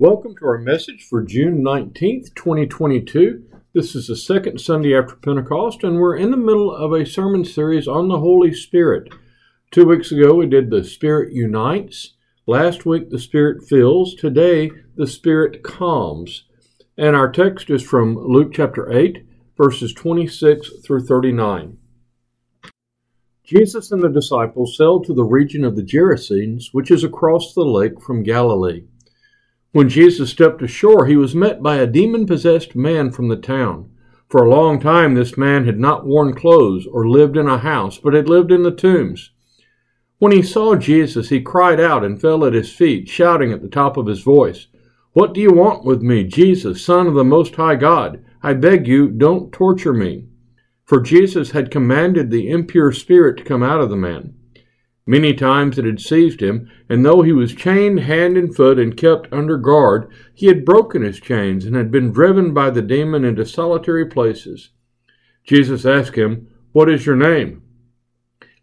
[0.00, 3.44] Welcome to our message for June 19th, 2022.
[3.74, 7.44] This is the second Sunday after Pentecost, and we're in the middle of a sermon
[7.44, 9.14] series on the Holy Spirit.
[9.70, 12.14] Two weeks ago, we did The Spirit Unites.
[12.44, 14.16] Last week, The Spirit Fills.
[14.16, 16.42] Today, The Spirit Calms.
[16.98, 19.24] And our text is from Luke chapter 8,
[19.56, 21.78] verses 26 through 39.
[23.44, 27.64] Jesus and the disciples sailed to the region of the Gerasenes, which is across the
[27.64, 28.86] lake from Galilee.
[29.74, 33.90] When Jesus stepped ashore, he was met by a demon possessed man from the town.
[34.28, 37.98] For a long time, this man had not worn clothes or lived in a house,
[37.98, 39.32] but had lived in the tombs.
[40.20, 43.68] When he saw Jesus, he cried out and fell at his feet, shouting at the
[43.68, 44.68] top of his voice,
[45.12, 48.24] What do you want with me, Jesus, Son of the Most High God?
[48.44, 50.28] I beg you, don't torture me.
[50.84, 54.34] For Jesus had commanded the impure spirit to come out of the man.
[55.06, 58.96] Many times it had seized him, and though he was chained hand and foot and
[58.96, 63.22] kept under guard, he had broken his chains and had been driven by the demon
[63.22, 64.70] into solitary places.
[65.44, 67.62] Jesus asked him, What is your name?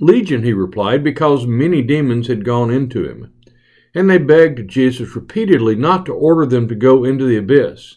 [0.00, 3.32] Legion, he replied, because many demons had gone into him.
[3.92, 7.96] And they begged Jesus repeatedly not to order them to go into the abyss.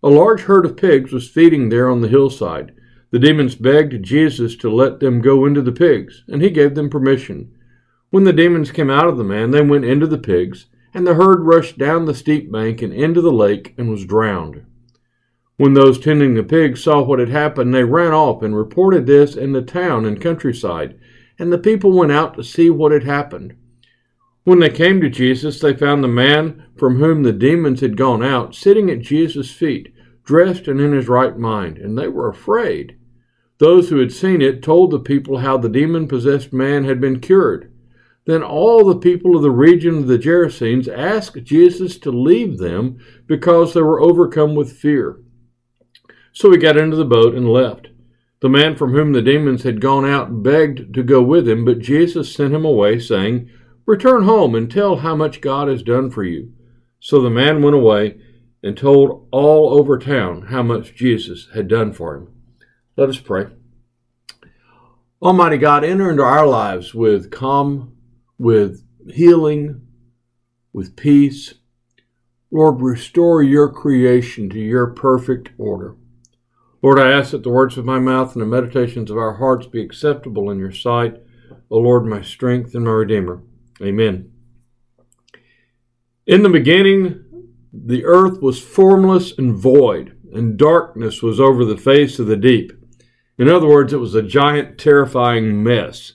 [0.00, 2.72] A large herd of pigs was feeding there on the hillside.
[3.10, 6.90] The demons begged Jesus to let them go into the pigs, and he gave them
[6.90, 7.50] permission.
[8.10, 11.14] When the demons came out of the man, they went into the pigs, and the
[11.14, 14.64] herd rushed down the steep bank and into the lake and was drowned.
[15.56, 19.36] When those tending the pigs saw what had happened, they ran off and reported this
[19.36, 20.98] in the town and countryside,
[21.38, 23.56] and the people went out to see what had happened.
[24.44, 28.22] When they came to Jesus, they found the man from whom the demons had gone
[28.22, 29.92] out sitting at Jesus' feet,
[30.28, 32.98] dressed and in his right mind, and they were afraid.
[33.56, 37.18] Those who had seen it told the people how the demon possessed man had been
[37.18, 37.72] cured.
[38.26, 42.98] Then all the people of the region of the Gerasenes asked Jesus to leave them
[43.26, 45.18] because they were overcome with fear.
[46.34, 47.88] So he got into the boat and left.
[48.40, 51.78] The man from whom the demons had gone out begged to go with him, but
[51.78, 53.48] Jesus sent him away, saying,
[53.86, 56.52] Return home and tell how much God has done for you.
[57.00, 58.18] So the man went away
[58.62, 62.28] and told all over town how much Jesus had done for him.
[62.96, 63.46] Let us pray.
[65.22, 67.96] Almighty God, enter into our lives with calm,
[68.38, 69.86] with healing,
[70.72, 71.54] with peace.
[72.50, 75.96] Lord, restore your creation to your perfect order.
[76.82, 79.66] Lord, I ask that the words of my mouth and the meditations of our hearts
[79.66, 81.20] be acceptable in your sight,
[81.70, 83.42] O Lord, my strength and my Redeemer.
[83.82, 84.30] Amen.
[86.26, 87.24] In the beginning,
[87.86, 92.72] the earth was formless and void, and darkness was over the face of the deep
[93.38, 96.14] in other words, it was a giant, terrifying mess.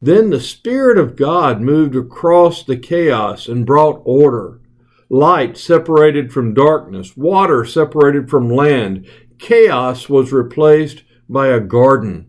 [0.00, 4.60] Then the Spirit of God moved across the chaos and brought order.
[5.08, 9.06] Light separated from darkness, water separated from land.
[9.38, 12.28] Chaos was replaced by a garden.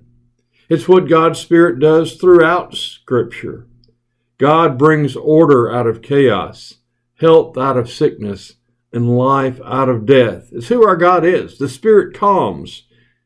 [0.69, 3.67] It's what God's Spirit does throughout Scripture.
[4.37, 6.75] God brings order out of chaos,
[7.23, 8.53] health out of sickness,
[8.91, 10.49] and life out of death.
[10.51, 11.57] It's who our God is.
[11.57, 12.83] The Spirit calms,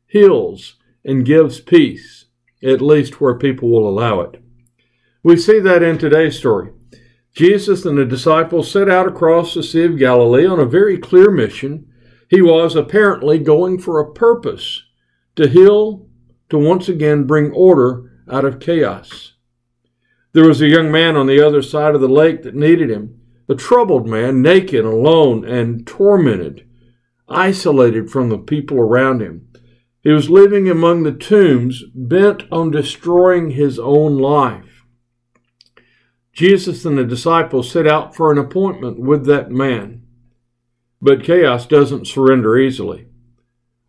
[0.08, 2.26] heals, and gives peace,
[2.64, 4.42] at least where people will allow it.
[5.24, 6.72] We see that in today's story.
[7.34, 11.30] Jesus and the disciples set out across the Sea of Galilee on a very clear
[11.30, 11.92] mission.
[12.30, 14.84] He was apparently going for a purpose
[15.36, 16.08] to heal,
[16.50, 19.34] to once again bring order out of chaos.
[20.34, 23.20] There was a young man on the other side of the lake that needed him,
[23.50, 26.68] a troubled man, naked, alone, and tormented,
[27.30, 29.48] isolated from the people around him.
[30.02, 34.86] He was living among the tombs, bent on destroying his own life.
[36.34, 40.04] Jesus and the disciples set out for an appointment with that man.
[41.02, 43.08] But chaos doesn't surrender easily.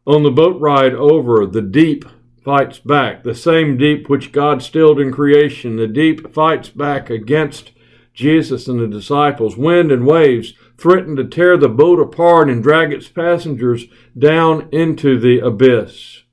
[0.06, 2.04] On the boat ride over, the deep
[2.42, 5.76] fights back, the same deep which God stilled in creation.
[5.76, 7.72] The deep fights back against
[8.18, 9.56] Jesus and the disciples.
[9.56, 13.84] Wind and waves threatened to tear the boat apart and drag its passengers
[14.18, 16.24] down into the abyss.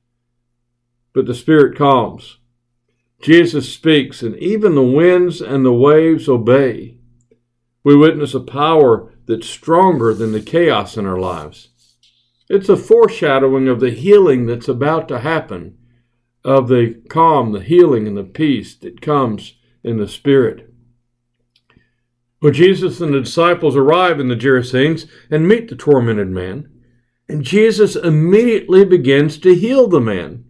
[1.14, 2.40] But the Spirit calms.
[3.22, 6.98] Jesus speaks, and even the winds and the waves obey.
[7.84, 11.70] We witness a power that's stronger than the chaos in our lives.
[12.50, 15.78] It's a foreshadowing of the healing that's about to happen,
[16.44, 19.54] of the calm, the healing, and the peace that comes
[19.84, 20.72] in the Spirit.
[22.46, 26.70] Well, Jesus and the disciples arrive in the Gerasenes and meet the tormented man,
[27.28, 30.46] and Jesus immediately begins to heal the man.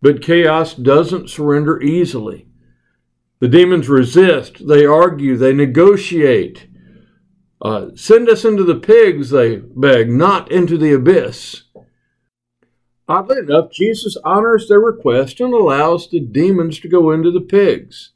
[0.00, 2.46] But chaos doesn't surrender easily.
[3.38, 6.68] The demons resist, they argue, they negotiate.
[7.60, 11.64] Uh, send us into the pigs, they beg, not into the abyss.
[13.06, 18.12] Oddly enough, Jesus honors their request and allows the demons to go into the pigs.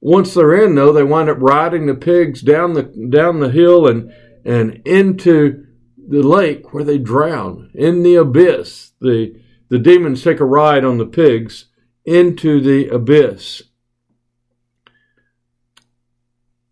[0.00, 3.86] Once they're in, though, they wind up riding the pigs down the down the hill
[3.86, 4.12] and
[4.44, 5.66] and into
[6.08, 8.92] the lake where they drown in the abyss.
[9.00, 11.66] The the demons take a ride on the pigs
[12.04, 13.62] into the abyss.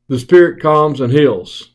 [0.09, 1.75] The spirit calms and heals.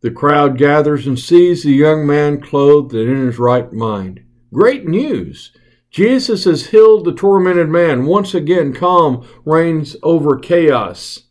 [0.00, 4.24] The crowd gathers and sees the young man clothed and in his right mind.
[4.52, 5.52] Great news!
[5.92, 8.06] Jesus has healed the tormented man.
[8.06, 11.24] Once again, calm reigns over chaos.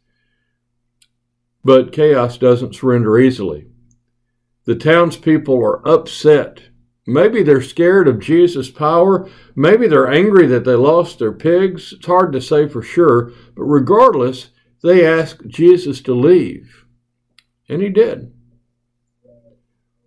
[1.64, 3.68] But chaos doesn't surrender easily.
[4.66, 6.62] The townspeople are upset.
[7.08, 9.28] Maybe they're scared of Jesus' power.
[9.56, 11.94] Maybe they're angry that they lost their pigs.
[11.94, 13.32] It's hard to say for sure.
[13.56, 14.50] But regardless,
[14.84, 16.86] they ask Jesus to leave.
[17.68, 18.32] And he did.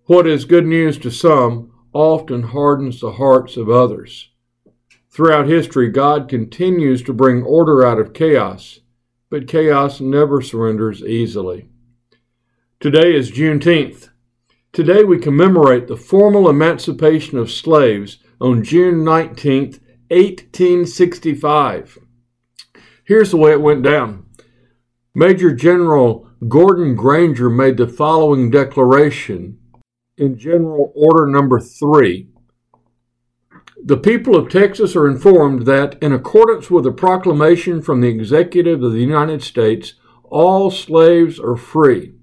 [0.05, 4.31] What is good news to some often hardens the hearts of others.
[5.15, 8.81] Throughout history, God continues to bring order out of chaos,
[9.31, 11.69] but chaos never surrenders easily.
[12.81, 14.09] Today is Juneteenth.
[14.73, 19.79] Today we commemorate the formal emancipation of slaves on June 19,
[20.09, 21.99] 1865.
[23.05, 24.27] Here's the way it went down.
[25.15, 29.61] Major General Gordon Granger made the following declaration
[30.19, 32.34] in General Order Number 3,
[33.87, 38.83] the people of Texas are informed that, in accordance with a proclamation from the Executive
[38.83, 39.93] of the United States,
[40.23, 42.15] all slaves are free.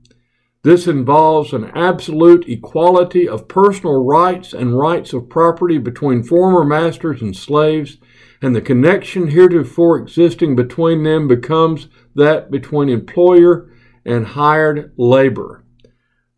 [0.64, 7.22] This involves an absolute equality of personal rights and rights of property between former masters
[7.22, 7.98] and slaves,
[8.42, 13.72] and the connection heretofore existing between them becomes that between employer
[14.04, 15.64] and hired labor.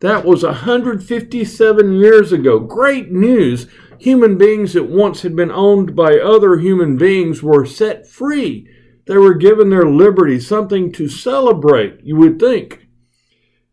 [0.04, 2.58] That was 157 years ago.
[2.58, 3.66] Great news.
[3.98, 8.68] Human beings that once had been owned by other human beings were set free.
[9.06, 12.86] They were given their liberty, something to celebrate, you would think.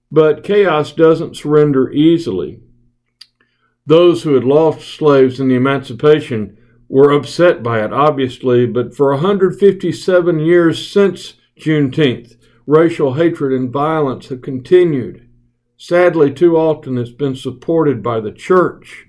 [0.09, 2.61] But chaos doesn't surrender easily.
[3.85, 6.57] Those who had lost slaves in the emancipation
[6.87, 14.29] were upset by it, obviously, but for 157 years since Juneteenth, racial hatred and violence
[14.29, 15.27] have continued.
[15.83, 19.07] Sadly, too often it's been supported by the church.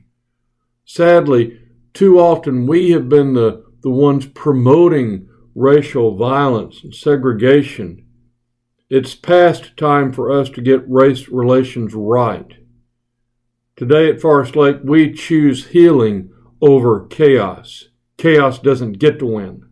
[0.86, 1.60] Sadly,
[1.92, 8.06] too often we have been the, the ones promoting racial violence and segregation.
[8.88, 12.54] It's past time for us to get race relations right.
[13.76, 16.30] Today at Forest Lake, we choose healing
[16.62, 17.88] over chaos.
[18.16, 19.66] Chaos doesn't get to win.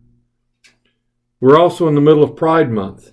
[1.39, 3.11] We're also in the middle of Pride Month.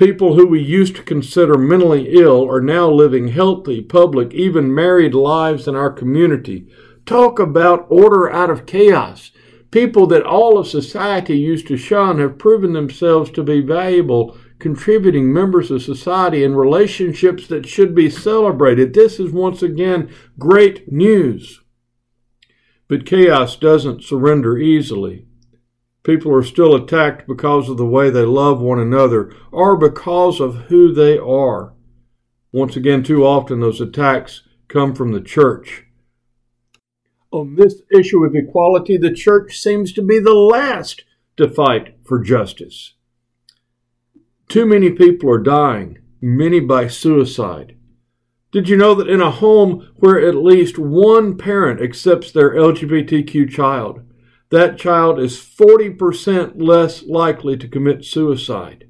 [0.00, 5.12] People who we used to consider mentally ill are now living healthy, public, even married
[5.12, 6.66] lives in our community.
[7.04, 9.30] Talk about order out of chaos.
[9.70, 15.30] People that all of society used to shun have proven themselves to be valuable, contributing
[15.30, 18.94] members of society in relationships that should be celebrated.
[18.94, 21.60] This is once again great news.
[22.88, 25.26] But chaos doesn't surrender easily.
[26.10, 30.56] People are still attacked because of the way they love one another or because of
[30.62, 31.72] who they are.
[32.50, 35.84] Once again, too often those attacks come from the church.
[37.30, 41.04] On this issue of equality, the church seems to be the last
[41.36, 42.94] to fight for justice.
[44.48, 47.76] Too many people are dying, many by suicide.
[48.50, 53.48] Did you know that in a home where at least one parent accepts their LGBTQ
[53.48, 54.00] child,
[54.50, 58.88] that child is 40% less likely to commit suicide.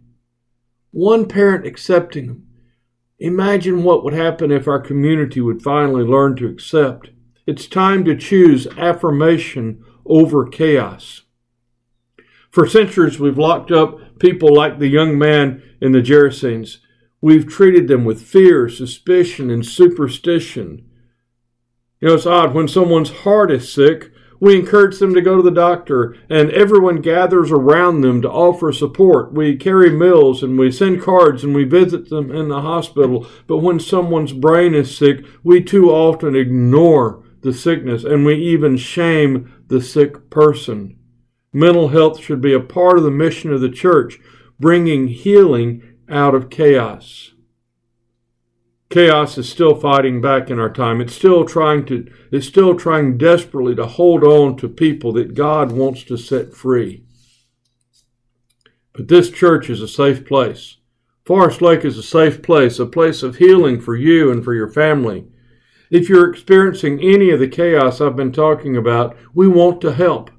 [0.90, 2.46] One parent accepting them.
[3.18, 7.10] Imagine what would happen if our community would finally learn to accept.
[7.46, 11.22] It's time to choose affirmation over chaos.
[12.50, 16.78] For centuries, we've locked up people like the young man in the Gerasenes.
[17.20, 20.86] We've treated them with fear, suspicion, and superstition.
[22.00, 24.10] You know, it's odd when someone's heart is sick,
[24.40, 28.72] we encourage them to go to the doctor, and everyone gathers around them to offer
[28.72, 29.34] support.
[29.34, 33.26] We carry meals and we send cards and we visit them in the hospital.
[33.46, 38.78] But when someone's brain is sick, we too often ignore the sickness and we even
[38.78, 40.98] shame the sick person.
[41.52, 44.18] Mental health should be a part of the mission of the church,
[44.58, 47.32] bringing healing out of chaos.
[48.90, 51.00] Chaos is still fighting back in our time.
[51.00, 55.70] It's still trying to it's still trying desperately to hold on to people that God
[55.72, 57.04] wants to set free.
[58.92, 60.78] But this church is a safe place
[61.30, 64.68] Forest Lake is a safe place, a place of healing for you and for your
[64.68, 65.26] family.
[65.88, 70.32] If you're experiencing any of the chaos I've been talking about, we want to help.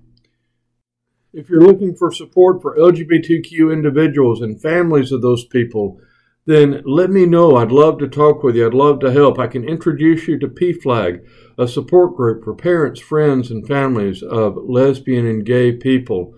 [1.31, 6.01] If you're looking for support for LGBTQ individuals and families of those people,
[6.45, 7.55] then let me know.
[7.55, 8.65] I'd love to talk with you.
[8.65, 9.38] I'd love to help.
[9.38, 11.25] I can introduce you to PFLAG,
[11.57, 16.33] a support group for parents, friends, and families of lesbian and gay people.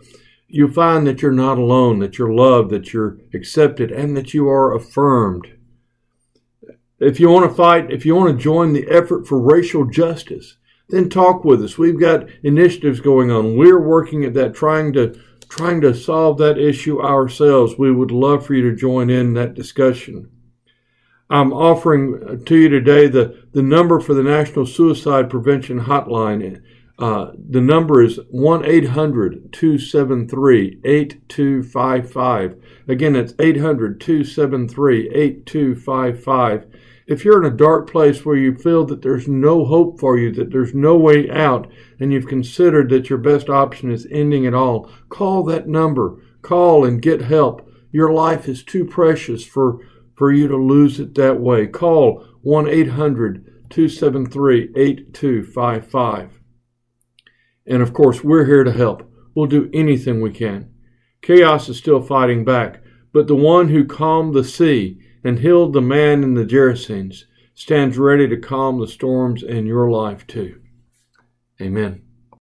[0.48, 4.48] You find that you're not alone, that you're loved, that you're accepted, and that you
[4.50, 5.48] are affirmed.
[7.00, 10.58] If you want to fight, if you want to join the effort for racial justice,
[10.90, 11.78] then talk with us.
[11.78, 13.58] We've got initiatives going on.
[13.58, 17.78] We're working at that, trying to trying to solve that issue ourselves.
[17.78, 20.32] We would love for you to join in that discussion.
[21.30, 26.62] I'm offering to you today the, the number for the National Suicide Prevention Hotline.
[27.00, 32.64] Uh, the number is 1 800 273 8255.
[32.88, 36.66] Again, it's 800 273 8255
[37.06, 40.32] if you're in a dark place where you feel that there's no hope for you,
[40.32, 41.70] that there's no way out,
[42.00, 46.22] and you've considered that your best option is ending it all, call that number.
[46.42, 47.70] Call and get help.
[47.92, 49.80] Your life is too precious for,
[50.16, 51.68] for you to lose it that way.
[51.68, 56.40] Call 1 800 273 8255.
[57.66, 59.10] And of course, we're here to help.
[59.34, 60.70] We'll do anything we can.
[61.22, 62.84] Chaos is still fighting back,
[63.14, 67.98] but the one who calmed the sea and healed the man in the Gerasenes, stands
[67.98, 70.62] ready to calm the storms in your life too.
[71.62, 72.02] Amen.